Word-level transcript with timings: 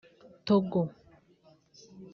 Togo 0.47 0.81